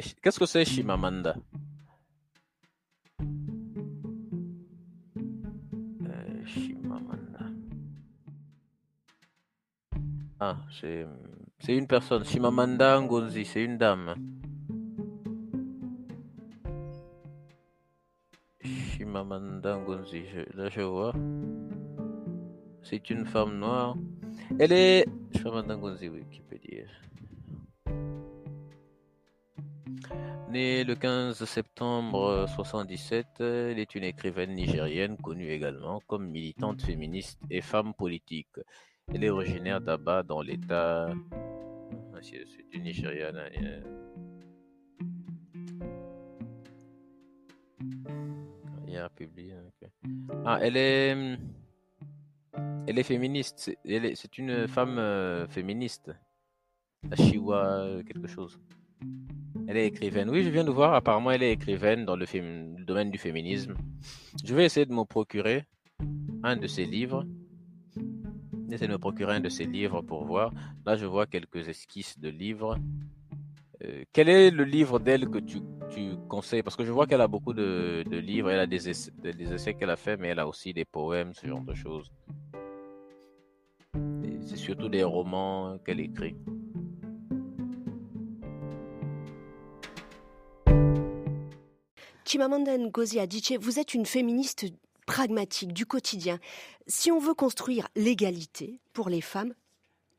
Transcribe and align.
Qu'est-ce 0.00 0.38
que 0.38 0.46
c'est 0.46 0.64
Shimamanda 0.64 1.36
Euh, 6.06 6.44
Shimamanda. 6.46 7.46
Ah, 10.40 10.56
c'est 10.70 11.76
une 11.76 11.86
personne. 11.86 12.24
Shimamanda 12.24 13.00
Ngozi, 13.00 13.44
c'est 13.44 13.64
une 13.64 13.76
dame. 13.78 14.14
Shimamanda 18.62 19.76
Ngozi, 19.78 20.22
là 20.54 20.68
je 20.68 20.80
vois. 20.82 21.12
C'est 22.82 23.10
une 23.10 23.26
femme 23.26 23.58
noire. 23.58 23.96
Elle 24.58 24.72
est. 24.72 25.06
Shimamanda 25.36 25.76
Ngozi, 25.76 26.08
Wikipédia. 26.08 26.84
Le 30.60 30.94
15 30.94 31.44
septembre 31.44 32.46
77, 32.48 33.26
elle 33.38 33.78
est 33.78 33.94
une 33.94 34.02
écrivaine 34.02 34.54
nigérienne 34.54 35.16
connue 35.16 35.52
également 35.52 36.00
comme 36.08 36.26
militante 36.26 36.82
féministe 36.82 37.38
et 37.48 37.60
femme 37.60 37.94
politique. 37.94 38.56
Elle 39.06 39.22
est 39.22 39.30
originaire 39.30 39.80
d'Aba 39.80 40.24
dans 40.24 40.42
l'État. 40.42 41.14
Ah, 42.12 42.18
du 42.72 42.80
Nigeria. 42.80 43.30
Ah, 50.44 50.58
elle 50.60 50.76
est. 50.76 51.38
Elle 52.88 52.98
est 52.98 53.04
féministe. 53.04 53.78
C'est 53.84 54.38
une 54.38 54.66
femme 54.66 54.98
euh, 54.98 55.46
féministe. 55.46 56.10
Ashiwa, 57.12 58.02
quelque 58.04 58.26
chose. 58.26 58.58
Elle 59.70 59.76
est 59.76 59.86
écrivaine. 59.86 60.30
Oui, 60.30 60.42
je 60.44 60.48
viens 60.48 60.64
de 60.64 60.70
voir. 60.70 60.94
Apparemment, 60.94 61.30
elle 61.30 61.42
est 61.42 61.52
écrivaine 61.52 62.06
dans 62.06 62.16
le, 62.16 62.24
domaine 62.86 63.10
du 63.10 63.18
féminisme. 63.18 63.74
Je 64.42 64.54
vais 64.54 64.64
essayer 64.64 64.86
de 64.86 64.94
me 64.94 65.04
procurer 65.04 65.66
un 66.42 66.56
de 66.56 66.66
ses 66.66 66.86
livres. 66.86 67.26
J'essaie 68.70 68.86
de 68.86 68.92
me 68.92 68.98
procurer 68.98 69.34
un 69.34 69.40
de 69.40 69.50
ses 69.50 69.66
livres 69.66 70.00
pour 70.00 70.24
voir. 70.24 70.52
Là, 70.86 70.96
je 70.96 71.04
vois 71.04 71.26
quelques 71.26 71.68
esquisses 71.68 72.18
de 72.18 72.30
livres. 72.30 72.78
Euh, 73.84 74.04
quel 74.14 74.30
est 74.30 74.50
le 74.50 74.64
livre 74.64 74.98
d'elle 75.00 75.28
que 75.28 75.38
tu, 75.38 75.60
conseilles? 76.30 76.62
Parce 76.62 76.74
que 76.74 76.86
je 76.86 76.90
vois 76.90 77.06
qu'elle 77.06 77.20
a 77.20 77.28
beaucoup 77.28 77.52
de, 77.52 78.04
livres. 78.10 78.50
Elle 78.50 78.60
a 78.60 78.66
des 78.66 78.88
essais, 78.88 79.12
des 79.22 79.52
essais 79.52 79.74
qu'elle 79.74 79.90
a 79.90 79.96
fait, 79.96 80.16
mais 80.16 80.28
elle 80.28 80.38
a 80.38 80.48
aussi 80.48 80.72
des 80.72 80.86
poèmes, 80.86 81.34
ce 81.34 81.46
genre 81.46 81.60
de 81.62 81.74
choses. 81.74 82.10
C'est 84.40 84.56
surtout 84.56 84.88
des 84.88 85.02
romans 85.02 85.76
qu'elle 85.84 86.00
écrit. 86.00 86.36
Chimamanda 92.28 92.76
Ngozi 92.76 93.20
Adichie, 93.20 93.56
vous 93.56 93.78
êtes 93.78 93.94
une 93.94 94.04
féministe 94.04 94.66
pragmatique 95.06 95.72
du 95.72 95.86
quotidien. 95.86 96.38
Si 96.86 97.10
on 97.10 97.18
veut 97.18 97.32
construire 97.32 97.88
l'égalité 97.96 98.80
pour 98.92 99.08
les 99.08 99.22
femmes, 99.22 99.54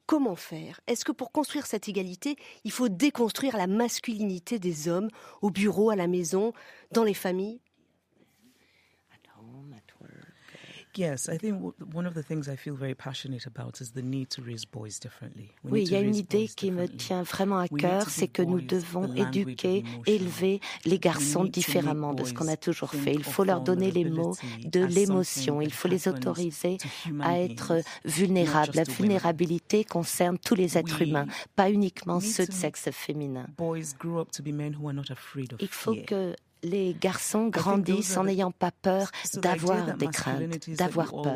comment 0.07 0.35
faire? 0.35 0.81
Est-ce 0.87 1.05
que 1.05 1.11
pour 1.11 1.31
construire 1.31 1.67
cette 1.67 1.87
égalité, 1.87 2.35
il 2.63 2.71
faut 2.71 2.89
déconstruire 2.89 3.55
la 3.57 3.67
masculinité 3.67 4.57
des 4.57 4.87
hommes 4.89 5.09
au 5.43 5.51
bureau, 5.51 5.91
à 5.91 5.95
la 5.95 6.07
maison, 6.07 6.51
dans 6.91 7.03
les 7.03 7.13
familles? 7.13 7.61
Yes, 10.97 11.29
I 11.29 11.37
think 11.37 11.61
one 11.93 12.07
of 12.07 12.13
the 12.13 12.23
things 12.23 12.49
I 12.49 12.55
feel 12.55 12.75
very 12.75 12.95
passionate 12.95 13.45
about 13.45 13.79
is 13.79 13.91
the 13.91 14.01
need 14.01 14.29
to 14.31 14.41
raise 14.41 14.65
boys 14.65 14.99
differently. 14.99 15.51
We 15.63 15.71
Oui, 15.71 15.83
il 15.83 15.91
y 15.91 15.95
a 15.95 16.01
une 16.01 16.15
idée 16.15 16.47
qui 16.47 16.71
me 16.71 16.87
tient 16.87 17.23
vraiment 17.23 17.59
à 17.59 17.67
cœur, 17.67 18.09
c'est 18.09 18.27
que 18.27 18.41
nous 18.41 18.61
devons 18.61 19.13
éduquer, 19.13 19.83
élever 20.07 20.59
les 20.85 20.99
garçons 20.99 21.45
différemment 21.45 22.13
de 22.13 22.23
ce 22.23 22.33
qu'on 22.33 22.47
a 22.47 22.57
toujours 22.57 22.91
fait. 22.91 23.13
Il 23.13 23.23
faut 23.23 23.43
leur 23.43 23.61
donner 23.61 23.91
les 23.91 24.05
mots 24.05 24.35
de 24.65 24.83
l'émotion. 24.83 25.61
Il 25.61 25.73
faut 25.73 25.87
les 25.87 26.07
autoriser 26.07 26.77
à 27.21 27.39
être 27.39 27.81
vulnérables. 28.05 28.73
La 28.75 28.83
vulnérabilité 28.83 29.83
concerne 29.83 30.37
tous 30.37 30.55
les 30.55 30.77
êtres 30.77 31.01
humains, 31.01 31.27
pas 31.55 31.69
uniquement 31.69 32.19
ceux 32.19 32.45
de 32.45 32.51
sexe 32.51 32.89
féminin. 32.91 33.47
Il 35.59 35.67
faut 35.67 35.95
que 35.95 36.35
les 36.63 36.95
garçons 36.99 37.47
grandissent 37.47 38.17
en 38.17 38.23
n'ayant 38.25 38.51
pas 38.51 38.71
peur 38.71 39.11
d'avoir 39.35 39.95
des 39.97 40.07
craintes, 40.07 40.69
d'avoir 40.69 41.11
peur. 41.21 41.35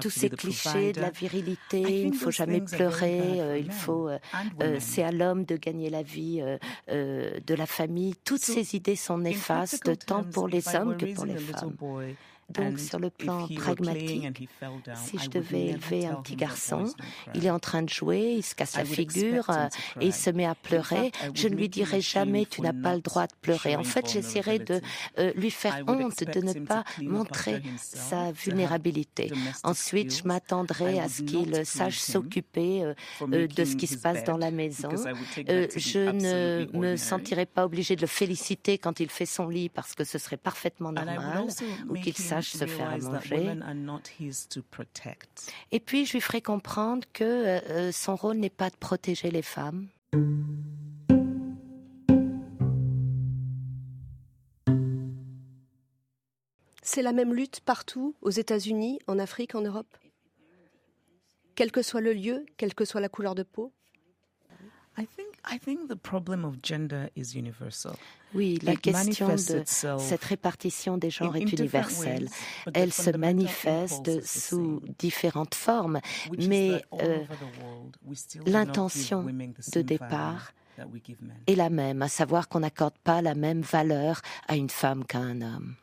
Tous 0.00 0.10
ces 0.10 0.30
clichés 0.30 0.92
de 0.92 1.00
la 1.00 1.10
virilité, 1.10 2.02
il 2.02 2.10
ne 2.10 2.16
faut 2.16 2.30
jamais 2.30 2.60
pleurer, 2.60 3.40
euh, 3.40 3.58
il 3.58 3.70
faut, 3.70 4.08
euh, 4.08 4.18
euh, 4.62 4.76
c'est 4.80 5.02
à 5.02 5.12
l'homme 5.12 5.44
de 5.44 5.56
gagner 5.56 5.90
la 5.90 6.02
vie 6.02 6.42
euh, 6.88 7.40
de 7.46 7.54
la 7.54 7.66
famille. 7.66 8.14
Toutes 8.24 8.42
ces 8.42 8.74
idées 8.74 8.96
sont 8.96 9.18
néfastes 9.18 10.06
tant 10.06 10.24
pour 10.24 10.48
les 10.48 10.66
hommes 10.74 10.96
que 10.96 11.06
pour 11.14 11.24
les 11.24 11.36
femmes. 11.36 11.76
Donc 12.50 12.78
sur 12.78 12.98
le 12.98 13.10
plan 13.10 13.46
pragmatique, 13.48 14.48
si 14.94 15.16
I 15.16 15.18
je 15.18 15.28
devais 15.30 15.66
élever 15.68 16.06
un 16.06 16.14
petit 16.16 16.36
garçon, 16.36 16.84
il 17.34 17.46
est 17.46 17.50
en 17.50 17.58
train 17.58 17.82
de 17.82 17.88
jouer, 17.88 18.34
il 18.38 18.42
se 18.42 18.54
casse 18.54 18.76
la 18.76 18.84
figure 18.84 19.48
euh, 19.50 19.68
to 19.94 20.00
et 20.00 20.06
il 20.06 20.12
se 20.12 20.30
met 20.30 20.46
à 20.46 20.50
In 20.50 20.54
pleurer. 20.62 21.10
fact, 21.12 21.24
I 21.24 21.30
Je 21.34 21.48
ne 21.48 21.54
lui 21.54 21.68
dirai 21.68 22.00
jamais 22.00 22.46
tu 22.46 22.60
n'as 22.60 22.72
pas 22.72 22.90
le 22.90 22.96
not 22.96 23.02
droit 23.02 23.26
de 23.26 23.32
pleurer. 23.40 23.76
En 23.76 23.84
fait, 23.84 24.08
j'essaierai 24.10 24.58
de 24.58 24.74
vulnerability. 24.74 25.18
euh, 25.18 25.32
lui 25.36 25.48
I 25.48 25.50
faire 25.50 25.84
honte 25.86 26.24
de 26.24 26.40
ne 26.40 26.52
pas 26.66 26.84
montrer 27.02 27.62
sa 27.78 28.32
vulnérabilité. 28.32 29.32
Ensuite, 29.64 30.14
je 30.16 30.24
m'attendrai 30.26 30.98
à 30.98 31.08
ce 31.08 31.22
qu'il 31.22 31.64
sache 31.64 31.98
s'occuper 31.98 32.84
euh, 32.84 33.46
de 33.46 33.64
ce 33.64 33.76
qui 33.76 33.86
se 33.86 33.96
passe 33.98 34.24
dans 34.24 34.36
la 34.36 34.50
maison. 34.50 34.90
je 35.46 36.10
ne 36.10 36.66
me 36.76 36.96
sentirai 36.96 37.46
pas 37.46 37.64
obligée 37.64 37.96
de 37.96 38.00
le 38.02 38.06
féliciter 38.06 38.78
quand 38.78 39.00
il 39.00 39.10
fait 39.10 39.26
son 39.26 39.48
lit 39.48 39.68
parce 39.68 39.94
que 39.94 40.04
ce 40.04 40.18
serait 40.18 40.36
parfaitement 40.36 40.92
normal 40.92 41.46
ou 41.88 41.94
qu'il 41.94 42.14
him 42.18 42.39
sache 42.42 42.58
se 42.58 42.66
faire 42.66 42.90
à 42.90 42.98
manger. 42.98 43.56
Et 45.72 45.80
puis, 45.80 46.06
je 46.06 46.12
lui 46.12 46.20
ferai 46.20 46.42
comprendre 46.42 47.06
que 47.12 47.24
euh, 47.24 47.60
euh, 47.70 47.92
son 47.92 48.16
rôle 48.16 48.36
n'est 48.36 48.50
pas 48.50 48.70
de 48.70 48.76
protéger 48.76 49.30
les 49.30 49.42
femmes. 49.42 49.88
C'est 56.82 57.02
la 57.02 57.12
même 57.12 57.32
lutte 57.32 57.60
partout, 57.60 58.16
aux 58.20 58.30
États-Unis, 58.30 58.98
en 59.06 59.18
Afrique, 59.18 59.54
en 59.54 59.60
Europe 59.60 59.96
Quel 61.54 61.70
que 61.70 61.82
soit 61.82 62.00
le 62.00 62.12
lieu, 62.12 62.44
quelle 62.56 62.74
que 62.74 62.84
soit 62.84 63.00
la 63.00 63.08
couleur 63.08 63.34
de 63.36 63.44
peau 63.44 63.72
I 64.98 65.06
think 65.06 65.29
I 65.48 65.58
think 65.58 65.88
the 65.88 65.96
problem 65.96 66.44
of 66.44 66.56
gender 66.62 67.08
is 67.16 67.34
universal. 67.34 67.94
Oui, 68.34 68.58
la 68.62 68.72
It 68.72 68.80
question 68.80 69.28
de 69.28 69.64
cette 69.64 70.24
répartition 70.24 70.98
des 70.98 71.10
genres 71.10 71.34
est 71.36 71.44
different 71.44 71.60
universelle. 71.60 72.24
ways, 72.66 72.72
Elle 72.74 72.92
se 72.92 73.10
manifeste 73.10 74.24
sous 74.24 74.82
différentes 74.98 75.54
formes, 75.54 76.00
mais 76.38 76.82
euh, 77.00 77.24
l'intention 78.46 79.24
de 79.24 79.82
départ 79.82 80.52
est 81.46 81.54
la 81.56 81.70
même, 81.70 82.02
à 82.02 82.08
savoir 82.08 82.48
qu'on 82.48 82.60
n'accorde 82.60 82.98
pas 83.02 83.20
la 83.22 83.34
même 83.34 83.62
valeur 83.62 84.20
à 84.46 84.56
une 84.56 84.70
femme 84.70 85.04
qu'à 85.04 85.18
un 85.18 85.40
homme. 85.40 85.74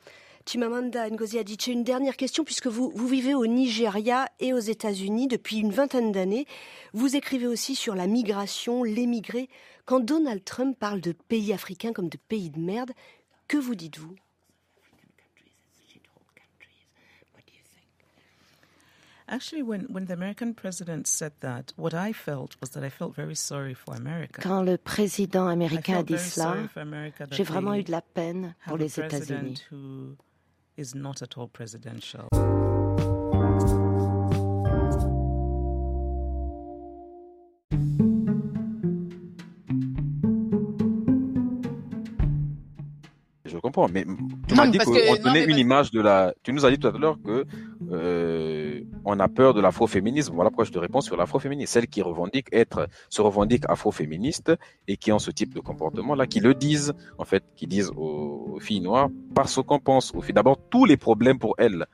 Chimamanda 0.48 1.10
Ngozi 1.10 1.40
Adichie, 1.40 1.74
une 1.74 1.84
dernière 1.84 2.16
question, 2.16 2.46
puisque 2.46 2.68
vous, 2.68 2.90
vous 2.96 3.08
vivez 3.08 3.36
au 3.36 3.46
Nigeria 3.46 4.30
et 4.40 4.54
aux 4.54 4.60
États-Unis 4.60 5.28
depuis 5.28 5.58
une 5.58 5.72
vingtaine 5.72 6.14
d'années. 6.14 6.46
Vous 6.94 7.18
écrivez 7.18 7.48
aussi 7.48 7.76
sur 7.76 7.96
la 7.96 8.08
migration, 8.08 8.82
l'émigré. 8.82 9.50
Quand 9.86 10.00
Donald 10.00 10.46
Trump 10.46 10.80
parle 10.80 11.02
de 11.02 11.12
pays 11.12 11.52
africains 11.52 11.92
comme 11.92 12.08
de 12.08 12.18
pays 12.30 12.50
de 12.50 12.60
merde, 12.60 12.92
que 13.50 13.58
vous 13.58 13.76
dites-vous? 13.76 14.16
Actually, 19.30 19.62
when, 19.62 19.86
when 19.90 20.06
the 20.06 20.12
American 20.12 20.54
president 20.54 21.06
said 21.06 21.34
that, 21.42 21.74
what 21.78 21.94
I 21.94 22.14
felt 22.14 22.56
was 22.62 22.70
that 22.70 22.86
I 22.86 22.90
felt 22.90 23.14
very 23.14 23.36
sorry 23.36 23.74
for 23.74 23.94
America. 23.94 24.42
Quand 24.42 24.64
le 24.64 24.78
président 24.78 25.48
américain 25.48 25.98
a 25.98 26.04
dit 26.04 26.18
cela, 26.18 26.56
j'ai 27.32 27.44
vraiment 27.44 27.74
eu 27.74 27.84
de 27.84 27.92
la 27.92 28.02
peine 28.02 28.56
pour 28.66 28.78
les 28.78 28.98
États-Unis. 28.98 29.62
President 30.78 30.78
who 30.78 30.82
is 30.82 30.96
not 30.96 31.22
at 31.22 31.38
all 31.38 31.48
presidential. 31.48 32.28
Je 43.46 43.58
comprends, 43.60 43.88
mais 43.88 44.06
tu 44.48 44.56
m'as 44.56 44.68
dit 44.68 44.78
qu'on 44.78 44.92
donnait 44.92 45.44
une 45.46 45.48
parce- 45.48 45.60
image 45.60 45.92
de 45.92 46.02
la. 46.02 46.34
Tu 46.44 46.52
nous 46.52 46.66
as 46.66 46.72
dit 46.72 46.78
tout 46.80 46.88
à 46.88 46.92
l'heure 46.92 47.18
que 47.24 47.46
euh, 47.92 48.82
on 49.10 49.20
a 49.20 49.28
peur 49.28 49.54
de 49.54 49.62
l'afroféminisme. 49.62 50.34
Voilà 50.36 50.50
pourquoi 50.50 50.66
je 50.66 50.72
te 50.72 50.80
réponds 50.80 51.02
sur 51.02 51.16
l'afroféminisme. 51.18 51.72
Celles 51.72 51.88
qui 51.88 52.02
revendiquent 52.02 52.50
être, 52.52 52.88
se 53.10 53.22
revendiquent 53.22 53.64
afroféministes 53.70 54.52
et 54.88 54.98
qui 54.98 55.12
ont 55.12 55.20
ce 55.20 55.32
type 55.32 55.54
de 55.54 55.62
comportement 55.62 56.14
là, 56.14 56.28
qui 56.28 56.40
le 56.42 56.54
disent 56.54 56.94
en 57.18 57.24
fait, 57.24 57.44
qui 57.56 57.68
disent 57.68 57.92
aux, 57.96 58.56
aux 58.56 58.60
filles 58.60 58.82
noires 58.82 59.10
parce 59.34 59.62
qu'on 59.64 59.80
pense 59.80 60.14
aux 60.14 60.22
filles. 60.22 60.34
D'abord, 60.36 60.58
tous 60.70 60.86
les 60.86 60.98
problèmes 60.98 61.40
pour 61.40 61.56
elles, 61.58 61.86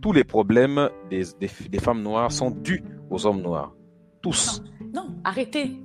tous 0.00 0.12
les 0.12 0.24
problèmes 0.24 0.88
des, 1.10 1.24
des, 1.38 1.50
des 1.68 1.78
femmes 1.78 2.02
noires 2.02 2.32
sont 2.32 2.50
dus 2.50 2.82
aux 3.10 3.26
hommes 3.26 3.42
noirs. 3.42 3.74
Tous. 4.22 4.62
Non, 4.94 5.08
arrêtez. 5.24 5.78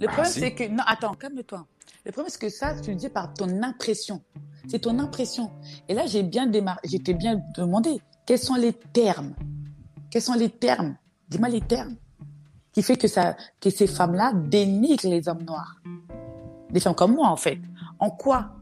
Le 0.00 0.06
Ah, 0.08 0.12
problème, 0.12 0.32
si. 0.32 0.40
c'est 0.40 0.52
que. 0.54 0.64
Non, 0.68 0.82
attends, 0.86 1.14
calme-toi. 1.14 1.66
Le 2.04 2.12
problème, 2.12 2.30
c'est 2.30 2.40
que 2.40 2.48
ça, 2.50 2.78
tu 2.80 2.90
le 2.90 2.96
dis 2.96 3.08
par 3.08 3.32
ton 3.32 3.62
impression. 3.62 4.22
C'est 4.68 4.80
ton 4.80 4.98
impression. 4.98 5.50
Et 5.88 5.94
là, 5.94 6.06
j'ai 6.06 6.22
bien 6.22 6.46
démarré, 6.46 6.80
j'étais 6.84 7.14
bien 7.14 7.40
demandé 7.56 8.00
quels 8.26 8.38
sont 8.40 8.56
les 8.56 8.72
termes? 8.72 9.34
Quels 10.10 10.22
sont 10.22 10.34
les 10.34 10.50
termes? 10.50 10.96
Dis-moi 11.28 11.48
les 11.48 11.60
termes. 11.60 11.96
Qui 12.72 12.82
fait 12.82 12.96
que, 12.96 13.08
ça, 13.08 13.36
que 13.60 13.70
ces 13.70 13.86
femmes-là 13.86 14.32
dénigrent 14.34 15.08
les 15.08 15.28
hommes 15.28 15.44
noirs. 15.44 15.80
Des 16.70 16.80
femmes 16.80 16.94
comme 16.94 17.14
moi, 17.14 17.28
en 17.28 17.36
fait. 17.36 17.58
En 17.98 18.10
quoi? 18.10 18.56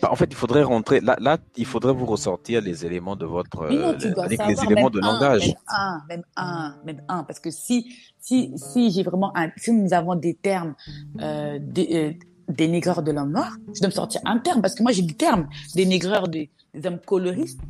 Bah, 0.00 0.08
en 0.10 0.16
fait, 0.16 0.26
il 0.30 0.36
faudrait 0.36 0.62
rentrer. 0.62 1.00
Là, 1.00 1.16
là, 1.20 1.38
il 1.56 1.66
faudrait 1.66 1.92
vous 1.92 2.06
ressortir 2.06 2.60
les 2.60 2.84
éléments 2.86 3.16
de 3.16 3.26
votre. 3.26 3.68
Non, 3.70 3.88
euh, 3.88 3.96
tu 3.98 4.10
dois 4.10 4.24
avec 4.24 4.38
savoir 4.38 4.56
les 4.56 4.72
éléments 4.72 4.90
de 4.90 5.00
un, 5.00 5.12
langage. 5.12 5.46
Même 5.46 5.56
un, 5.68 6.02
même 6.08 6.22
un, 6.36 6.74
même 6.84 7.02
un. 7.08 7.24
Parce 7.24 7.40
que 7.40 7.50
si, 7.50 7.92
si, 8.18 8.52
si 8.56 8.90
j'ai 8.90 9.02
vraiment 9.02 9.36
un, 9.36 9.50
si 9.56 9.72
nous 9.72 9.92
avons 9.92 10.14
des 10.14 10.34
termes, 10.34 10.74
euh, 11.20 11.58
des, 11.60 11.88
euh, 11.92 12.52
dénigreurs 12.52 13.02
de 13.02 13.12
l'homme 13.12 13.32
noir, 13.32 13.56
je 13.74 13.80
dois 13.80 13.88
me 13.88 13.92
sortir 13.92 14.20
un 14.24 14.38
terme. 14.38 14.62
Parce 14.62 14.74
que 14.74 14.82
moi, 14.82 14.92
j'ai 14.92 15.02
des 15.02 15.14
termes 15.14 15.48
dénigreurs 15.74 16.28
des, 16.28 16.50
des 16.74 16.86
hommes 16.86 17.00
coloristes 17.00 17.60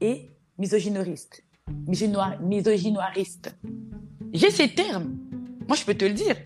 et 0.00 0.30
misogynoristes. 0.58 1.42
Misogynoir- 1.86 2.40
Misogynoiristes. 2.40 3.54
J'ai 4.32 4.50
ces 4.50 4.68
termes. 4.74 5.16
Moi, 5.66 5.76
je 5.76 5.84
peux 5.84 5.94
te 5.94 6.04
le 6.04 6.12
dire. 6.12 6.36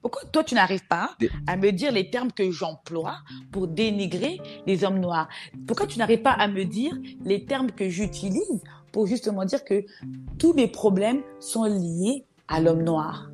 Pourquoi 0.00 0.22
toi, 0.30 0.44
tu 0.44 0.54
n'arrives 0.54 0.86
pas 0.86 1.16
à 1.48 1.56
me 1.56 1.72
dire 1.72 1.90
les 1.90 2.10
termes 2.10 2.30
que 2.30 2.50
j'emploie 2.50 3.18
pour 3.50 3.66
dénigrer 3.66 4.40
les 4.66 4.84
hommes 4.84 5.00
noirs? 5.00 5.28
Pourquoi 5.66 5.86
tu 5.88 5.98
n'arrives 5.98 6.22
pas 6.22 6.30
à 6.32 6.46
me 6.46 6.64
dire 6.64 6.96
les 7.24 7.44
termes 7.44 7.72
que 7.72 7.88
j'utilise 7.88 8.62
pour 8.92 9.06
justement 9.08 9.44
dire 9.44 9.64
que 9.64 9.84
tous 10.38 10.52
mes 10.52 10.68
problèmes 10.68 11.22
sont 11.40 11.64
liés 11.64 12.24
à 12.46 12.60
l'homme 12.60 12.84
noir? 12.84 13.28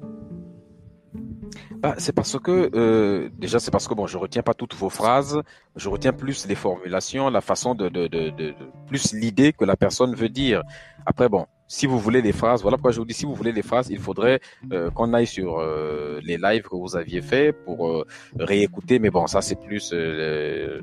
Bah, 1.83 1.97
c'est 1.99 2.13
parce 2.13 2.39
que 2.39 2.71
euh, 2.77 3.29
déjà 3.39 3.59
c'est 3.59 3.73
parce 3.73 3.89
que 3.89 3.95
bon 3.95 4.07
je 4.07 4.17
retiens 4.17 4.43
pas 4.43 4.55
toutes 4.55 4.77
vos 4.77 4.89
phrases, 4.89 5.43
je 5.75 5.89
retiens 5.89 6.13
plus 6.13 6.47
les 6.47 6.55
formulations, 6.55 7.29
la 7.29 7.41
façon 7.41 7.75
de, 7.75 7.89
de, 7.89 8.07
de, 8.07 8.55
plus 8.87 9.13
l'idée 9.13 9.53
que 9.53 9.65
la 9.65 9.77
personne 9.77 10.15
veut 10.15 10.29
dire. 10.29 10.63
Après 11.07 11.29
bon, 11.29 11.47
si 11.67 11.87
vous 11.87 11.99
voulez 11.99 12.23
les 12.23 12.31
phrases, 12.31 12.63
voilà 12.63 12.77
pourquoi 12.77 12.93
je 12.93 13.01
vous 13.01 13.05
dis 13.05 13.15
si 13.15 13.27
vous 13.27 13.35
voulez 13.35 13.51
les 13.51 13.63
phrases, 13.63 13.89
il 13.91 13.99
faudrait 13.99 14.39
euh, 14.71 14.91
qu'on 14.91 15.13
aille 15.13 15.27
sur 15.27 15.59
euh, 15.59 16.21
les 16.23 16.39
lives 16.39 16.63
que 16.63 16.77
vous 16.77 16.95
aviez 16.95 17.21
fait 17.21 17.53
pour 17.53 17.89
euh, 17.89 18.07
réécouter. 18.39 19.01
Mais 19.01 19.11
bon, 19.11 19.27
ça 19.27 19.43
c'est 19.43 19.59
plus 19.61 19.93
les, 19.93 20.79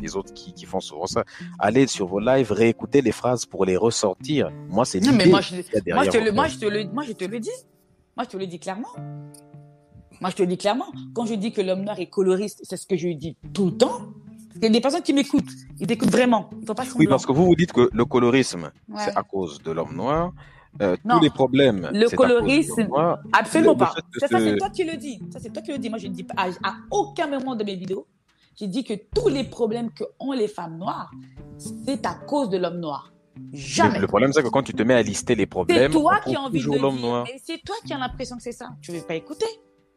les 0.00 0.16
autres 0.16 0.34
qui, 0.34 0.52
qui 0.52 0.66
font 0.66 0.80
souvent 0.80 1.06
ça. 1.06 1.22
Allez 1.60 1.86
sur 1.86 2.08
vos 2.08 2.18
lives, 2.18 2.50
réécouter 2.50 3.02
les 3.02 3.12
phrases 3.12 3.46
pour 3.46 3.64
les 3.64 3.76
ressortir. 3.76 4.50
Moi 4.68 4.84
c'est 4.84 4.98
Non, 4.98 5.12
mais 5.12 5.26
l'idée 5.26 5.30
moi 5.30 5.40
je, 5.42 5.54
moi, 5.94 6.04
je 6.04 6.10
te 6.10 6.18
le, 6.18 6.32
moi, 6.32 6.48
je 6.48 6.58
te 6.58 6.66
le, 6.66 6.84
moi, 6.92 7.04
je 7.04 7.12
te 7.12 7.24
le 7.24 7.38
dis. 7.38 7.50
Moi, 8.16 8.24
je 8.24 8.30
te 8.30 8.36
le 8.36 8.48
dis 8.48 8.58
clairement. 8.58 8.88
Moi, 10.20 10.30
je 10.30 10.36
te 10.36 10.42
le 10.42 10.48
dis 10.48 10.58
clairement. 10.58 10.86
Quand 11.14 11.26
je 11.26 11.34
dis 11.34 11.52
que 11.52 11.60
l'homme 11.60 11.82
noir 11.82 11.98
est 12.00 12.06
coloriste, 12.10 12.60
c'est 12.64 12.76
ce 12.76 12.86
que 12.86 12.96
je 12.96 13.08
dis 13.08 13.36
tout 13.52 13.66
le 13.66 13.76
temps. 13.76 14.00
Il 14.56 14.62
y 14.64 14.66
a 14.66 14.70
des 14.70 14.80
personnes 14.80 15.02
qui 15.02 15.12
m'écoutent. 15.12 15.52
Ils 15.78 15.86
t'écoutent 15.86 16.10
vraiment. 16.10 16.50
Ils 16.60 16.64
pas 16.66 16.82
Oui, 16.96 17.06
parce 17.06 17.24
que 17.24 17.32
vous 17.32 17.44
vous 17.46 17.54
dites 17.54 17.72
que 17.72 17.88
le 17.92 18.04
colorisme, 18.04 18.70
Ouais. 18.88 19.00
c'est 19.04 19.16
à 19.16 19.22
cause 19.22 19.62
de 19.62 19.70
l'homme 19.70 19.94
noir. 19.94 20.32
Euh, 20.82 20.96
tous 21.08 21.20
les 21.20 21.30
problèmes. 21.30 21.88
Le 21.92 22.08
c'est 22.08 22.16
colorisme- 22.16 22.88
noir. 22.88 23.18
Absolument 23.32 23.72
Le- 23.72 23.78
pas. 23.78 23.94
Ça, 24.20 24.28
ça, 24.28 24.38
ce- 24.38 24.44
c'est 24.44 24.56
toi 24.56 24.70
qui 24.70 24.84
le 24.84 24.96
dis. 24.96 25.20
Ça, 25.32 25.38
c'est 25.40 25.52
toi 25.52 25.62
qui 25.62 25.72
le 25.72 25.78
dis. 25.78 25.88
Moi, 25.88 25.98
je 25.98 26.08
ne 26.08 26.12
dis 26.12 26.24
pas 26.24 26.34
à, 26.36 26.48
à 26.68 26.74
aucun 26.90 27.26
moment 27.28 27.54
de 27.56 27.64
mes 27.64 27.76
vidéos. 27.76 28.06
J'ai 28.56 28.66
dit 28.66 28.82
que 28.84 28.94
tous 29.14 29.28
les 29.28 29.44
problèmes 29.44 29.90
que 29.92 30.04
ont 30.18 30.32
les 30.32 30.48
femmes 30.48 30.78
noires, 30.78 31.10
c'est 31.56 32.04
à 32.04 32.14
cause 32.14 32.50
de 32.50 32.58
l'homme 32.58 32.80
noir. 32.80 33.12
Jamais. 33.52 33.94
Le, 33.96 34.00
le 34.02 34.06
problème, 34.08 34.32
c'est 34.32 34.42
que 34.42 34.48
quand 34.48 34.64
tu 34.64 34.74
te 34.74 34.82
mets 34.82 34.94
à 34.94 35.02
lister 35.02 35.36
les 35.36 35.42
C'est 35.42 35.46
problèmes, 35.46 35.92
toi 35.92 36.18
on 36.26 36.28
qui 36.30 36.36
as 36.36 36.40
envie 36.40 36.60
de 36.60 36.76
l'homme 36.76 37.00
noir. 37.00 37.24
Et 37.32 37.40
c'est 37.44 37.62
toi 37.64 37.76
qui 37.86 37.92
as 37.92 37.98
l'impression 37.98 38.36
que 38.36 38.42
c'est 38.42 38.52
ça. 38.52 38.70
Tu 38.82 38.90
ne 38.90 38.96
veux 38.98 39.02
pas 39.04 39.14
écouter. 39.14 39.46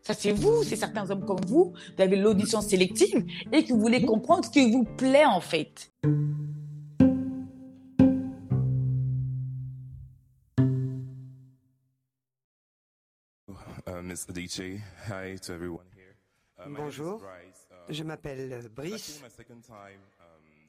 Ça, 0.01 0.15
c'est 0.15 0.31
vous, 0.31 0.63
c'est 0.63 0.75
certains 0.75 1.09
hommes 1.12 1.25
comme 1.25 1.45
vous. 1.45 1.74
Vous 1.95 2.01
avez 2.01 2.15
l'audition 2.15 2.62
sélective 2.62 3.25
et 3.51 3.63
que 3.63 3.74
vous 3.74 3.80
voulez 3.80 4.03
comprendre 4.03 4.45
ce 4.45 4.50
qui 4.50 4.71
vous 4.71 4.83
plaît, 4.83 5.25
en 5.25 5.42
fait. 5.42 5.92
Uh, 13.88 14.13
here. 14.13 14.81
Uh, 16.59 16.69
Bonjour. 16.69 17.21
Uh, 17.21 17.94
je 17.94 18.04
m'appelle 18.04 18.51
it's 18.51 18.69
Brice 18.69 19.21
um, 19.50 19.57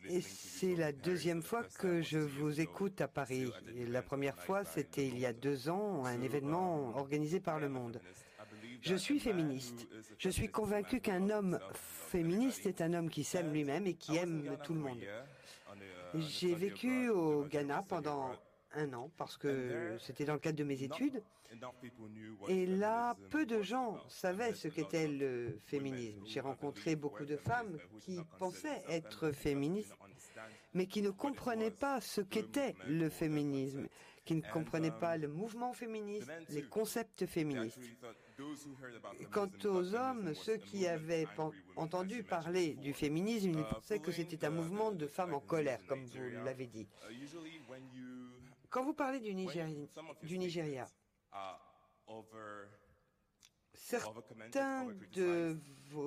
et 0.08 0.20
c'est 0.20 0.66
you 0.66 0.76
la 0.76 0.92
deuxième 0.92 1.42
fois 1.42 1.62
que 1.78 2.02
je 2.02 2.18
vous 2.18 2.60
écoute 2.60 3.00
à 3.00 3.08
Paris. 3.08 3.50
La 3.88 4.02
première 4.02 4.38
fois, 4.38 4.64
c'était 4.64 5.06
il 5.06 5.18
y 5.18 5.26
a 5.26 5.32
deux 5.32 5.68
ans, 5.68 6.04
un 6.04 6.20
événement 6.20 6.88
um, 6.88 6.96
organisé 6.96 7.40
par 7.40 7.60
Le 7.60 7.68
Monde. 7.68 8.00
Je 8.82 8.96
suis 8.96 9.20
féministe. 9.20 9.88
Je 10.18 10.28
suis 10.28 10.48
convaincu 10.48 11.00
qu'un 11.00 11.30
homme 11.30 11.58
féministe 11.72 12.66
est 12.66 12.80
un 12.80 12.94
homme 12.94 13.10
qui 13.10 13.24
s'aime 13.24 13.52
lui-même 13.52 13.86
et 13.86 13.94
qui 13.94 14.16
aime 14.16 14.56
tout 14.64 14.74
le 14.74 14.80
monde. 14.80 14.98
J'ai 16.14 16.54
vécu 16.54 17.08
au 17.08 17.44
Ghana 17.44 17.82
pendant 17.88 18.32
un 18.74 18.92
an 18.92 19.10
parce 19.16 19.36
que 19.36 19.96
c'était 20.00 20.24
dans 20.24 20.34
le 20.34 20.38
cadre 20.38 20.58
de 20.58 20.64
mes 20.64 20.82
études. 20.82 21.22
Et 22.48 22.66
là, 22.66 23.14
peu 23.30 23.46
de 23.46 23.62
gens 23.62 23.98
savaient 24.08 24.54
ce 24.54 24.68
qu'était 24.68 25.06
le 25.06 25.58
féminisme. 25.66 26.22
J'ai 26.26 26.40
rencontré 26.40 26.96
beaucoup 26.96 27.24
de 27.24 27.36
femmes 27.36 27.78
qui 28.00 28.18
pensaient 28.38 28.82
être 28.88 29.30
féministes, 29.32 29.94
mais 30.74 30.86
qui 30.86 31.02
ne 31.02 31.10
comprenaient 31.10 31.70
pas 31.70 32.00
ce 32.00 32.20
qu'était 32.20 32.74
le 32.88 33.08
féminisme, 33.10 33.86
qui 34.24 34.34
ne 34.34 34.40
comprenaient 34.40 34.90
pas 34.90 35.16
le 35.18 35.28
mouvement 35.28 35.72
féministe, 35.72 36.30
les 36.48 36.62
concepts 36.62 37.26
féministes. 37.26 37.80
Quant 39.30 39.50
aux 39.64 39.94
hommes, 39.94 40.34
ceux 40.34 40.56
qui 40.56 40.86
avaient 40.86 41.26
entendu 41.76 42.22
parler 42.22 42.74
du 42.74 42.92
féminisme, 42.92 43.52
ils 43.58 43.64
pensaient 43.64 43.98
que 44.00 44.12
c'était 44.12 44.44
un 44.44 44.50
mouvement 44.50 44.90
de 44.92 45.06
femmes 45.06 45.34
en 45.34 45.40
colère, 45.40 45.80
comme 45.86 46.04
vous 46.04 46.18
l'avez 46.44 46.66
dit. 46.66 46.88
Quand 48.70 48.84
vous 48.84 48.94
parlez 48.94 49.20
du 49.20 49.34
Nigeria 49.34 50.86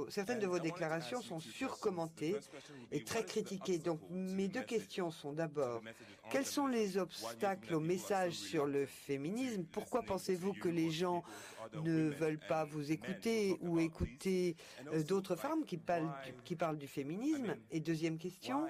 certaines 0.10 0.40
de 0.40 0.48
vos 0.48 0.60
déclarations 0.60 1.22
sont 1.22 1.40
surcommentées 1.40 2.36
et 2.92 3.04
très 3.04 3.24
critiquées. 3.26 3.78
Donc 3.78 4.00
mes 4.10 4.48
deux 4.48 4.64
questions 4.64 5.12
sont 5.12 5.34
d'abord, 5.34 5.82
quels 6.30 6.46
sont 6.46 6.68
les 6.68 6.98
obstacles 6.98 7.76
au 7.76 7.80
message 7.80 8.34
sur 8.34 8.66
le 8.66 8.86
féminisme? 8.86 9.64
Pourquoi 9.66 10.04
pensez-vous 10.04 10.54
que 10.54 10.70
les 10.70 10.92
gens 10.92 11.24
ne 11.84 12.10
veulent 12.10 12.40
pas 12.48 12.66
vous 12.66 12.92
écouter 12.92 13.58
ou 13.62 13.80
écouter 13.80 14.56
euh, 14.94 15.04
d'autres 15.04 15.36
femmes 15.36 15.66
qui 15.66 15.78
parlent 15.78 16.78
du 16.78 16.88
féminisme? 16.88 17.56
Et 17.72 17.80
deuxième 17.80 18.18
question, 18.18 18.66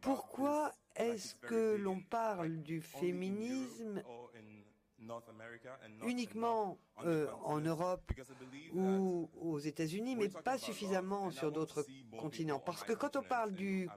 pourquoi 0.00 0.72
est-ce 0.94 1.34
que 1.36 1.76
l'on 1.76 2.00
parle 2.00 2.62
du 2.62 2.80
féminisme 2.80 4.02
uniquement 6.06 6.78
euh, 7.04 7.28
en 7.44 7.60
Europe 7.60 8.12
ou 8.74 9.28
aux 9.40 9.58
États-Unis, 9.58 10.16
mais 10.16 10.28
pas 10.28 10.58
suffisamment 10.58 11.30
sur 11.30 11.52
d'autres 11.52 11.86
continents. 12.18 12.58
Parce 12.60 12.84
que 12.84 12.92
quand 12.92 13.16
on 13.16 13.22
parle 13.22 13.52
du 13.52 13.88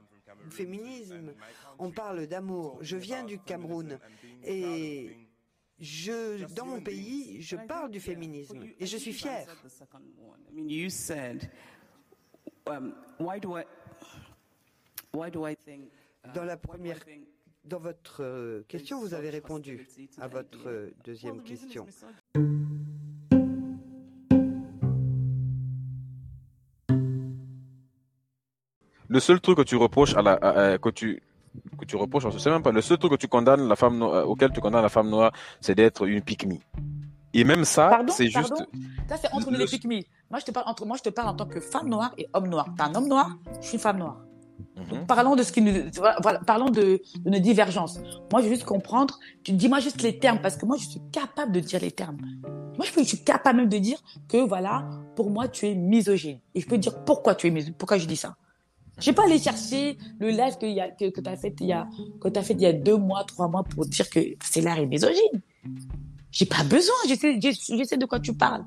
féminisme, 0.50 1.34
on 1.78 1.90
parle 1.90 2.26
d'amour. 2.26 2.78
Je 2.80 2.96
viens 2.96 3.24
du 3.24 3.38
Cameroun 3.38 3.98
et 4.44 5.16
je, 5.78 6.44
dans 6.54 6.66
mon 6.66 6.80
pays, 6.80 7.42
je 7.42 7.56
parle 7.56 7.90
du 7.90 8.00
féminisme 8.00 8.62
et 8.78 8.86
je 8.86 8.96
suis 8.96 9.12
um, 12.66 12.94
uh, 13.20 13.64
Dans 16.34 16.44
la 16.44 16.56
première 16.56 16.98
Dans 17.64 17.78
votre 17.78 18.22
euh, 18.24 18.64
question, 18.66 19.00
vous 19.00 19.14
avez 19.14 19.30
répondu 19.30 19.86
à 20.20 20.26
votre 20.26 20.66
euh, 20.68 20.90
deuxième 21.04 21.42
question. 21.42 21.86
Le 29.08 29.20
seul 29.20 29.40
truc 29.40 29.58
que 29.58 29.62
tu 29.62 29.76
reproches 29.76 30.14
à 30.14 30.22
la, 30.22 30.32
à- 30.34 30.72
à- 30.72 30.78
que 30.78 30.88
tu, 30.88 31.22
que 31.78 31.84
tu 31.84 31.96
reproches, 31.96 32.24
je 32.30 32.38
sais 32.38 32.50
même 32.50 32.62
pas, 32.62 32.72
le 32.72 32.80
seul 32.80 32.98
truc 32.98 33.12
que 33.12 33.16
tu 33.16 33.28
condamnes 33.28 33.68
la 33.68 33.76
femme 33.76 33.98
noire, 33.98 34.28
auquel 34.28 34.52
tu 34.52 34.60
condamnes 34.60 34.82
la 34.82 34.88
femme 34.88 35.10
noire, 35.10 35.32
c'est 35.60 35.74
d'être 35.74 36.06
une 36.06 36.22
pygmée. 36.22 36.60
Et 37.34 37.44
même 37.44 37.64
ça, 37.64 38.00
c'est 38.08 38.28
juste, 38.28 38.54
Ça, 39.08 39.16
c'est 39.16 39.32
entre 39.32 39.46
nous 39.50 39.58
Le- 39.58 39.64
les 39.64 39.66
pygmies. 39.66 40.06
Moi, 40.30 40.38
je 40.40 40.44
te 40.44 40.50
parle 40.50 40.68
entre 40.68 40.84
moi, 40.86 40.96
je 40.96 41.02
te 41.02 41.08
parle 41.08 41.28
en 41.28 41.34
tant 41.34 41.46
que 41.46 41.60
femme 41.60 41.88
noire 41.88 42.12
et 42.18 42.28
homme 42.34 42.48
noir. 42.48 42.66
T'es 42.76 42.82
un 42.82 42.94
homme 42.94 43.08
noir, 43.08 43.38
je 43.60 43.66
suis 43.66 43.74
une 43.74 43.80
femme 43.80 43.98
noire. 43.98 44.20
Mhm. 44.76 45.06
Parlons 45.06 45.36
de 45.36 45.42
ce 45.42 45.52
qui 45.52 45.62
nous, 45.62 45.72
voilà, 46.20 46.40
parlons 46.40 46.70
de, 46.70 47.00
nos 47.24 47.38
divergences. 47.38 48.00
Moi, 48.30 48.42
je 48.42 48.48
veux 48.48 48.54
juste 48.54 48.64
comprendre. 48.64 49.18
Tu 49.42 49.52
dis-moi 49.52 49.80
juste 49.80 50.02
les 50.02 50.18
termes 50.18 50.40
parce 50.40 50.56
que 50.56 50.66
moi, 50.66 50.76
je 50.78 50.86
suis 50.86 51.00
capable 51.12 51.52
de 51.52 51.60
dire 51.60 51.80
les 51.80 51.90
termes. 51.90 52.18
Moi, 52.76 52.86
je, 52.86 53.02
suis 53.02 53.22
capable 53.22 53.60
même 53.60 53.68
de 53.68 53.78
dire 53.78 54.02
que 54.28 54.38
voilà, 54.38 54.88
pour 55.16 55.30
moi, 55.30 55.48
tu 55.48 55.66
es 55.66 55.74
misogyne. 55.74 56.38
Et 56.54 56.60
je 56.60 56.66
peux 56.66 56.78
dire 56.78 57.04
pourquoi 57.04 57.34
tu 57.34 57.46
es 57.46 57.50
misogyne, 57.50 57.74
pourquoi 57.76 57.98
je 57.98 58.06
dis 58.06 58.16
ça? 58.16 58.36
Je 58.98 59.06
vais 59.06 59.14
pas 59.14 59.24
aller 59.24 59.38
chercher 59.38 59.98
le 60.20 60.30
live 60.30 60.58
que, 60.58 60.66
y 60.66 60.80
tu 60.96 61.28
as 61.28 61.36
fait 61.36 61.54
il 61.60 61.66
y 61.66 61.72
a, 61.72 62.70
y 62.70 62.74
deux 62.74 62.96
mois, 62.96 63.24
trois 63.24 63.48
mois 63.48 63.64
pour 63.64 63.86
dire 63.86 64.08
que 64.08 64.20
c'est 64.44 64.64
est 64.64 64.86
misogyne. 64.86 65.40
J'ai 66.30 66.46
pas 66.46 66.64
besoin, 66.64 66.94
je 67.08 67.14
sais, 67.14 67.38
je, 67.40 67.76
je 67.78 67.84
sais 67.84 67.96
de 67.96 68.06
quoi 68.06 68.20
tu 68.20 68.34
parles. 68.34 68.64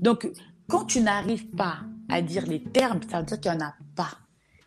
Donc, 0.00 0.28
quand 0.68 0.84
tu 0.84 1.00
n'arrives 1.00 1.48
pas 1.50 1.78
à 2.08 2.22
dire 2.22 2.46
les 2.46 2.62
termes, 2.62 3.00
ça 3.10 3.20
veut 3.20 3.26
dire 3.26 3.40
qu'il 3.40 3.50
n'y 3.50 3.56
en 3.58 3.66
a 3.66 3.74
pas. 3.94 4.10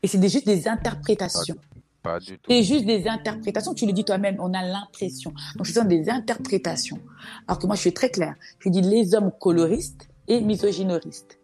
Et 0.04 0.08
c'est 0.08 0.22
juste 0.30 0.46
des 0.46 0.68
interprétations. 0.68 1.56
Pas 2.04 2.20
du 2.20 2.38
tout. 2.38 2.52
C'est 2.52 2.64
juste 2.64 2.86
des 2.86 3.08
interprétations. 3.08 3.74
Tu 3.74 3.86
le 3.86 3.94
dis 3.94 4.04
toi-même, 4.04 4.36
on 4.40 4.54
a 4.54 4.62
l'impression. 4.62 5.34
Donc, 5.56 5.66
ce 5.66 5.74
sont 5.74 5.86
des 5.86 6.10
interprétations. 6.10 7.00
Alors 7.48 7.58
que 7.60 7.66
moi, 7.66 7.76
je 7.76 7.82
suis 7.82 7.94
très 7.94 8.10
claire. 8.10 8.36
Je 8.60 8.70
dis 8.70 8.82
les 8.82 9.16
hommes 9.16 9.32
coloristes 9.40 10.10
et 10.28 10.42
misogynoristes. 10.42 11.40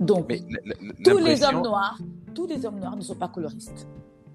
Donc, 0.00 0.32
tous 1.04 1.18
les 1.18 1.44
hommes 1.44 1.62
noirs, 1.62 1.98
tous 2.34 2.48
les 2.48 2.66
hommes 2.66 2.80
noirs 2.80 2.96
ne 2.96 3.02
sont 3.02 3.14
pas 3.14 3.28
coloristes. 3.28 3.86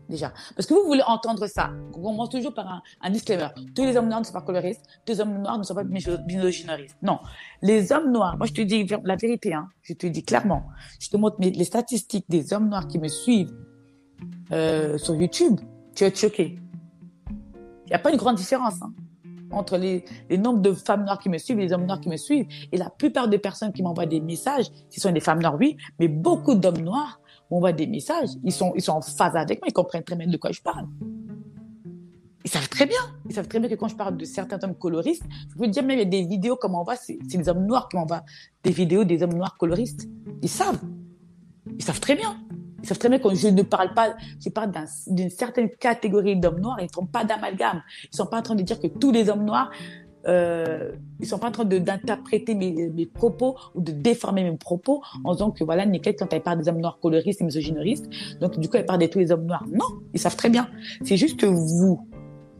Déjà. 0.09 0.31
Parce 0.55 0.65
que 0.65 0.73
vous 0.73 0.85
voulez 0.85 1.03
entendre 1.05 1.47
ça. 1.47 1.71
On 1.93 2.01
commence 2.01 2.29
toujours 2.29 2.53
par 2.53 2.81
un, 3.01 3.09
disclaimer. 3.09 3.49
Tous 3.75 3.83
les 3.83 3.97
hommes 3.97 4.07
noirs 4.07 4.21
ne 4.21 4.25
sont 4.25 4.33
pas 4.33 4.41
coloristes. 4.41 4.83
Tous 5.05 5.13
les 5.13 5.21
hommes 5.21 5.41
noirs 5.41 5.57
ne 5.57 5.63
sont 5.63 5.75
pas 5.75 5.83
miso- 5.83 6.23
misogynoristes. 6.25 6.97
Non. 7.01 7.19
Les 7.61 7.91
hommes 7.91 8.11
noirs, 8.11 8.37
moi 8.37 8.47
je 8.47 8.53
te 8.53 8.61
dis 8.61 8.87
la 9.03 9.15
vérité, 9.15 9.53
hein. 9.53 9.67
Je 9.81 9.93
te 9.93 10.07
dis 10.07 10.23
clairement. 10.23 10.63
Je 10.99 11.09
te 11.09 11.17
montre 11.17 11.37
les 11.39 11.63
statistiques 11.63 12.25
des 12.29 12.53
hommes 12.53 12.69
noirs 12.69 12.87
qui 12.87 12.99
me 12.99 13.07
suivent 13.09 13.53
euh, 14.51 14.97
sur 14.97 15.15
YouTube. 15.15 15.59
Tu 15.95 16.03
vas 16.03 16.07
être 16.07 16.19
choqué. 16.19 16.57
Il 17.29 17.89
n'y 17.89 17.95
a 17.95 17.99
pas 17.99 18.11
une 18.11 18.17
grande 18.17 18.35
différence 18.35 18.81
hein, 18.81 18.91
entre 19.51 19.77
les, 19.77 20.03
les 20.29 20.37
nombres 20.37 20.61
de 20.61 20.73
femmes 20.73 21.03
noires 21.05 21.19
qui 21.19 21.29
me 21.29 21.37
suivent 21.37 21.59
et 21.59 21.63
les 21.63 21.73
hommes 21.73 21.85
noirs 21.85 21.99
qui 21.99 22.09
me 22.09 22.17
suivent. 22.17 22.47
Et 22.71 22.77
la 22.77 22.89
plupart 22.89 23.27
des 23.27 23.39
personnes 23.39 23.73
qui 23.73 23.81
m'envoient 23.81 24.05
des 24.05 24.19
messages, 24.19 24.65
ce 24.89 24.99
sont 25.01 25.11
des 25.11 25.19
femmes 25.19 25.41
noires, 25.41 25.55
oui, 25.59 25.77
mais 25.99 26.07
beaucoup 26.07 26.55
d'hommes 26.55 26.81
noirs 26.81 27.19
m'envoient 27.51 27.71
des 27.73 27.87
messages. 27.87 28.29
Ils 28.43 28.51
sont, 28.51 28.73
ils 28.75 28.81
sont 28.81 28.93
en 28.93 29.01
phase 29.01 29.35
avec 29.35 29.59
moi, 29.61 29.67
ils 29.69 29.73
comprennent 29.73 30.03
très 30.03 30.15
bien 30.15 30.27
de 30.27 30.37
quoi 30.37 30.51
je 30.51 30.61
parle. 30.61 30.87
Ils 32.45 32.49
savent 32.49 32.69
très 32.69 32.85
bien. 32.85 32.99
Ils 33.27 33.35
savent 33.35 33.47
très 33.47 33.59
bien 33.59 33.67
que 33.69 33.75
quand 33.75 33.89
je 33.89 33.95
parle 33.95 34.15
de 34.15 34.23
certains 34.23 34.57
hommes 34.63 34.75
coloristes, 34.75 35.23
je 35.49 35.55
peux 35.57 35.67
dire 35.67 35.83
même 35.83 35.97
il 35.99 36.03
y 36.03 36.07
a 36.07 36.09
des 36.09 36.25
vidéos 36.25 36.55
comme 36.55 36.75
on 36.75 36.83
voit, 36.83 36.95
c'est 36.95 37.17
des 37.17 37.49
hommes 37.49 37.65
noirs 37.65 37.89
qui 37.89 37.97
m'envoient 37.97 38.23
des 38.63 38.71
vidéos 38.71 39.03
des 39.03 39.21
hommes 39.21 39.33
noirs 39.33 39.57
coloristes. 39.57 40.07
Ils 40.41 40.49
savent. 40.49 40.79
Ils 41.77 41.83
savent 41.83 41.99
très 41.99 42.15
bien. 42.15 42.37
Ils 42.81 42.87
savent 42.87 42.99
très 42.99 43.09
bien 43.09 43.19
que 43.19 43.33
je 43.35 43.47
ne 43.49 43.63
parle 43.63 43.93
pas, 43.93 44.15
je 44.39 44.49
parle 44.49 44.71
d'un- 44.71 44.85
d'une 45.07 45.29
certaine 45.31 45.69
catégorie 45.77 46.37
d'hommes 46.39 46.61
noirs, 46.61 46.77
ils 46.79 46.85
ne 46.85 46.89
font 46.93 47.05
pas 47.07 47.25
d'amalgame. 47.25 47.81
Ils 48.13 48.15
sont 48.15 48.27
pas 48.27 48.37
en 48.39 48.41
train 48.43 48.55
de 48.55 48.61
dire 48.61 48.79
que 48.79 48.87
tous 48.87 49.11
les 49.11 49.29
hommes 49.29 49.43
noirs, 49.43 49.71
euh, 50.27 50.91
ils 51.19 51.27
sont 51.27 51.39
pas 51.39 51.47
en 51.47 51.51
train 51.51 51.65
d'interpréter 51.65 52.55
mes, 52.55 52.89
mes 52.89 53.05
propos 53.05 53.55
ou 53.75 53.81
de 53.81 53.91
déformer 53.91 54.43
mes 54.43 54.57
propos 54.57 55.01
en 55.23 55.33
disant 55.33 55.51
que 55.51 55.63
voilà, 55.63 55.85
nickel, 55.85 56.15
quand 56.17 56.31
elle 56.33 56.43
parle 56.43 56.59
des 56.59 56.69
hommes 56.69 56.81
noirs 56.81 56.99
coloristes 57.01 57.41
et 57.41 57.43
misogynoristes, 57.43 58.07
donc 58.39 58.59
du 58.59 58.69
coup, 58.69 58.77
elle 58.77 58.85
parle 58.85 58.99
de 58.99 59.07
tous 59.07 59.19
les 59.19 59.31
hommes 59.31 59.45
noirs. 59.45 59.65
Non, 59.71 60.01
ils 60.13 60.19
savent 60.19 60.35
très 60.35 60.49
bien. 60.49 60.69
C'est 61.03 61.17
juste 61.17 61.39
que 61.39 61.45
vous, 61.45 62.07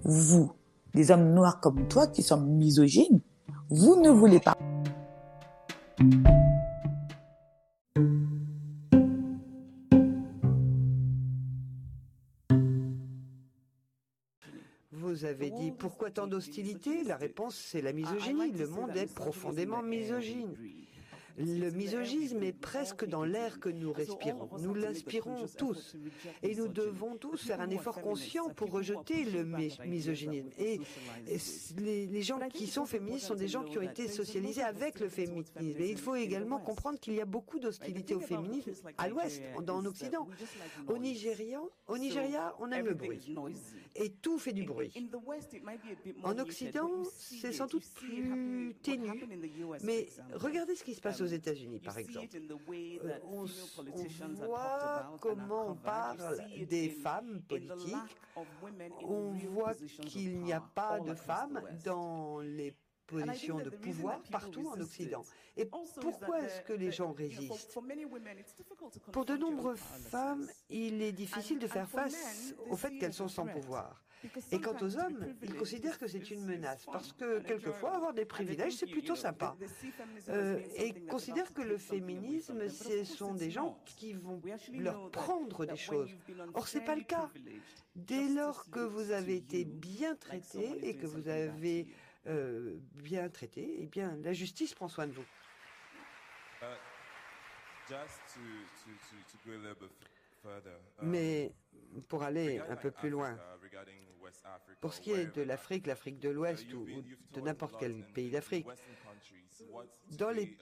vous, 0.04 0.52
des 0.94 1.12
hommes 1.12 1.34
noirs 1.34 1.60
comme 1.60 1.88
toi 1.88 2.08
qui 2.08 2.24
sont 2.24 2.40
misogynes, 2.40 3.22
vous 3.70 4.02
ne 4.02 4.10
voulez 4.10 4.40
pas. 4.40 4.58
Avez 15.38 15.51
dit 15.51 15.72
pourquoi 15.72 16.10
tant 16.10 16.27
d'hostilité? 16.27 17.03
La 17.03 17.15
réponse 17.15 17.56
c'est 17.56 17.82
la 17.82 17.94
misogynie. 17.94 18.51
Le 18.51 18.67
monde 18.67 18.96
est 18.96 19.13
profondément 19.13 19.84
misogyne. 19.84 20.56
Le 21.38 21.70
misogynisme 21.70 22.41
est 22.41 22.51
presque 22.51 23.06
dans 23.06 23.24
l'air 23.24 23.60
que 23.60 23.70
nous 23.70 23.91
respirons. 23.94 24.50
Nous 24.60 24.74
l'inspirons 24.74 25.46
tous. 25.58 25.96
Et 26.41 26.56
nous 26.56 26.67
devons 26.67 27.15
tous 27.15 27.38
faire 27.46 27.62
un 27.62 27.70
effort 27.70 28.01
conscient 28.01 28.50
pour 28.50 28.72
rejeter 28.72 29.24
le 29.24 29.44
mi- 29.46 29.77
misogynisme. 29.86 30.50
Et, 30.58 30.79
les, 31.77 32.08
les 32.08 32.22
gens 32.24 32.39
qui 32.50 32.65
sont 32.65 32.86
féministes 32.86 33.27
sont 33.27 33.36
des 33.36 33.48
gens 33.48 33.63
qui 33.63 33.77
ont 33.77 33.82
été 33.84 34.08
socialisés 34.08 34.63
avec 34.63 35.00
le 35.00 35.10
féminisme. 35.10 35.53
Et 35.60 35.91
il 35.91 35.98
faut 35.98 36.15
également 36.15 36.60
comprendre 36.60 37.00
qu'il 37.00 37.13
y 37.13 37.22
a 37.22 37.25
beaucoup 37.25 37.60
d'hostilité 37.60 38.15
au 38.15 38.20
féminisme 38.20 38.72
à 38.98 39.08
l'ouest, 39.08 39.41
en 39.67 39.86
Occident. 39.86 40.27
Au 40.88 40.98
Nigeria, 40.98 41.62
au 41.88 41.98
Nigeria, 41.98 42.56
on 42.60 42.72
aime 42.72 42.88
le 42.88 42.94
bruit. 42.96 43.36
Et 43.96 44.10
tout 44.10 44.39
fait 44.39 44.53
du 44.53 44.63
bruit. 44.63 44.91
En 46.24 46.38
Occident, 46.39 46.89
c'est 47.15 47.51
sans 47.53 47.67
doute 47.67 47.84
plus 47.94 48.74
ténu. 48.82 49.10
Mais 49.84 50.08
regardez 50.34 50.75
ce 50.75 50.84
qui 50.84 50.96
se 50.96 51.01
passe 51.01 51.22
aux 51.22 51.26
États-Unis, 51.27 51.79
par 51.79 51.98
exemple. 51.98 52.27
Euh, 52.36 53.19
on, 53.24 53.46
voit 54.34 55.17
comment 55.22 55.72
on 55.72 55.75
parle 55.75 56.38
des 56.67 56.89
femmes 56.89 57.41
politiques. 57.48 58.17
On 59.03 59.31
voit 59.31 59.75
qu'il 60.07 60.39
n'y 60.39 60.53
a 60.53 60.62
pas 60.62 61.00
de 61.00 61.13
femmes 61.13 61.62
dans 61.84 62.39
les 62.39 62.74
positions 63.07 63.57
de 63.60 63.69
pouvoir 63.69 64.22
partout 64.29 64.67
en 64.67 64.79
Occident. 64.79 65.24
Et 65.55 65.65
pourquoi 65.65 66.41
est-ce 66.41 66.62
que 66.62 66.74
les 66.74 66.91
gens 66.91 67.13
résistent? 67.13 67.79
Pour 69.12 69.25
de 69.25 69.36
nombreuses 69.36 69.79
femmes, 69.79 70.48
il 70.69 71.01
est 71.01 71.13
difficile 71.13 71.60
de 71.60 71.67
faire 71.67 71.89
face 71.89 72.53
au 72.69 72.75
fait 72.75 72.98
qu'elles 72.98 73.13
sont 73.13 73.29
sans 73.29 73.48
pouvoir. 73.48 74.03
Et 74.52 74.60
quant 74.60 74.76
aux 74.82 74.98
hommes, 74.98 75.36
ils 75.44 75.56
considèrent 75.56 76.00
que 76.00 76.08
c'est 76.08 76.32
une 76.32 76.46
menace 76.46 76.86
parce 76.92 77.14
que 77.14 77.40
quelquefois 77.40 77.96
avoir 77.96 78.14
des 78.14 78.26
privilèges 78.26 78.74
c'est 78.74 78.88
plutôt 78.88 79.16
sympa. 79.16 79.56
Euh, 80.30 80.60
et 80.76 80.94
considèrent 81.06 81.54
que 81.54 81.62
le 81.62 81.78
féminisme 81.78 82.68
ce 82.70 83.04
sont 83.04 83.34
des 83.34 83.52
gens 83.52 83.80
qui 83.86 84.14
vont 84.14 84.42
leur 84.74 85.12
prendre 85.12 85.66
des 85.66 85.76
choses. 85.76 86.10
Or 86.54 86.68
c'est 86.68 86.82
pas 86.82 86.96
le 86.96 87.04
cas. 87.04 87.30
Dès 87.96 88.28
lors 88.30 88.70
que 88.70 88.80
vous 88.80 89.12
avez 89.12 89.36
été 89.36 89.66
bien 89.66 90.16
traité 90.16 90.88
et 90.88 90.96
que 90.96 91.06
vous 91.06 91.28
avez 91.28 91.88
euh, 92.28 92.78
bien 92.96 93.30
traité, 93.30 93.78
eh 93.80 93.86
bien 93.86 94.18
la 94.24 94.34
justice 94.34 94.74
prend 94.74 94.88
soin 94.88 95.08
de 95.08 95.14
vous. 95.14 95.26
Mais 101.01 101.54
pour 102.08 102.24
aller 102.24 102.60
un 102.60 102.75
peu 102.75 102.92
plus 102.92 103.10
loin, 103.10 103.38
pour 104.82 104.94
ce 104.94 105.01
qui 105.01 105.12
est 105.12 105.36
de 105.36 105.42
l'Afrique, 105.42 105.88
l'Afrique 105.88 106.20
de 106.20 106.30
l'Ouest 106.30 106.72
ou, 106.74 106.86
de 107.32 107.42
n'importe 107.42 107.75
quel 107.80 108.04
pays 108.13 108.30
d'Afrique, 108.30 108.68
dans 110.12 110.32
les 110.32 110.58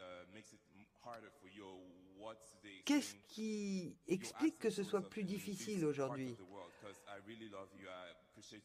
Qu'est-ce 2.85 3.15
qui 3.27 3.95
explique 4.07 4.59
que 4.59 4.69
ce 4.69 4.83
soit 4.83 5.01
plus 5.01 5.23
difficile 5.23 5.85
aujourd'hui? 5.85 6.35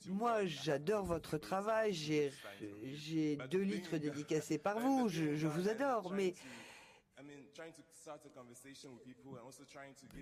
Moi, 0.07 0.47
j'adore 0.47 1.05
votre 1.05 1.39
travail, 1.39 1.93
j'ai 1.93 3.39
deux 3.51 3.63
litres 3.63 3.99
dédicacés 3.99 4.59
par 4.59 4.79
vous, 4.79 5.09
je 5.09 5.47
vous 5.47 5.69
adore, 5.69 6.13
mais 6.13 6.35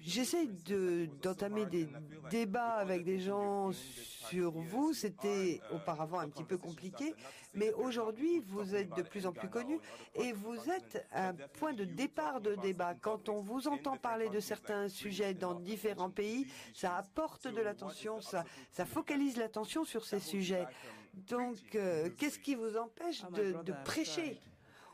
J'essaie 0.01 0.47
de- 0.47 1.07
d'entamer 1.23 1.67
des 1.67 1.89
débats 2.31 2.75
avec 2.75 3.05
des 3.05 3.19
gens 3.21 3.71
sur 3.73 4.51
vous. 4.53 4.93
C'était 4.93 5.61
auparavant 5.73 6.19
un 6.19 6.29
petit 6.29 6.45
peu 6.45 6.59
compliqué, 6.59 7.15
mais 7.55 7.73
aujourd'hui, 7.73 8.41
vous 8.41 8.75
êtes 8.75 8.95
de 8.97 9.03
plus 9.03 9.27
en 9.27 9.33
plus 9.33 9.49
connu 9.49 9.79
et 10.15 10.33
vous 10.33 10.59
êtes 10.71 11.07
un 11.13 11.35
point 11.35 11.73
de 11.73 11.85
départ 11.85 12.41
de 12.41 12.55
débat. 12.57 12.95
Quand 12.95 13.29
on 13.29 13.41
vous 13.41 13.69
entend 13.69 13.97
parler 13.97 14.29
de 14.29 14.41
certains 14.41 14.89
sujets 14.89 15.35
dans 15.35 15.55
différents 15.55 16.11
pays, 16.11 16.47
ça 16.75 16.97
apporte 16.97 17.47
de 17.49 17.61
l'attention, 17.61 18.21
ça, 18.21 18.45
ça 18.73 18.85
focalise 18.85 19.37
l'attention 19.37 19.85
sur 19.85 20.05
ces 20.05 20.21
sujets. 20.21 20.67
Donc, 21.15 21.57
euh, 21.75 22.11
qu'est-ce 22.17 22.39
qui 22.39 22.55
vous 22.55 22.77
empêche 22.77 23.23
de, 23.31 23.53
de 23.63 23.73
prêcher 23.85 24.39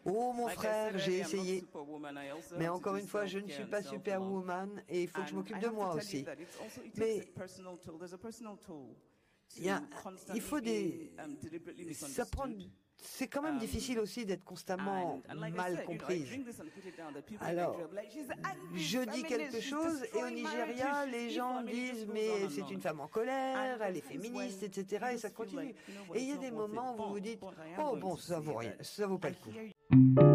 Oh 0.07 0.33
mon 0.35 0.49
frère, 0.49 0.93
j'ai 0.99 1.19
essayé. 1.21 1.65
Mais 2.59 2.69
encore 2.69 2.97
une 2.97 3.07
fois, 3.07 3.25
je 3.27 3.39
ne 3.39 3.49
suis 3.49 3.65
pas 3.71 3.83
superwoman 3.83 4.83
et 4.89 5.03
il 5.05 5.09
faut 5.09 5.21
que 5.23 5.29
je 5.29 5.35
m'occupe 5.35 5.59
de 5.59 5.69
moi 5.75 5.95
aussi. 5.95 6.25
Mais 6.99 7.17
il, 9.57 9.65
y 9.65 9.69
a- 9.71 9.83
il 10.35 10.41
faut 10.43 10.61
des... 10.61 11.13
Ça 12.09 12.25
prend... 12.27 12.47
C'est 12.97 13.29
quand 13.29 13.43
même 13.43 13.59
difficile 13.59 13.99
aussi 13.99 14.25
d'être 14.25 14.45
constamment 14.45 15.23
mal 15.35 15.85
comprise. 15.85 16.29
Alors, 17.41 17.79
je 18.75 18.99
dis 19.11 19.23
quelque 19.23 19.61
chose 19.61 20.05
et 20.15 20.23
au 20.23 20.31
Nigeria, 20.31 21.07
les 21.07 21.31
gens 21.31 21.63
disent 21.63 22.07
mais 22.13 22.49
c'est 22.51 22.71
une 22.71 22.81
femme 22.81 23.01
en 23.01 23.09
colère, 23.09 23.83
elle 23.83 23.97
est 23.97 24.01
féministe, 24.01 24.63
etc. 24.63 25.07
Et 25.13 25.19
ça 25.19 25.31
continue. 25.31 25.75
Et 26.15 26.21
il 26.21 26.29
y 26.29 26.33
a 26.33 26.37
des 26.37 26.51
moments 26.51 26.95
où 26.95 27.03
vous 27.05 27.13
vous 27.15 27.21
dites 27.21 27.41
oh 27.79 27.97
bon, 27.97 28.17
ça 28.17 28.41
vaut 28.41 28.55
rien, 28.55 28.73
ça 28.81 29.07
vaut 29.07 29.19
pas 29.19 29.31
le 29.31 29.37
coup. 29.37 30.34